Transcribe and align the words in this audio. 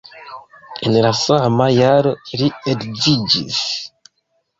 En 0.87 0.95
la 1.05 1.09
sama 1.19 1.67
jaro 1.79 2.13
li 2.43 2.47
edziĝis. 2.73 3.61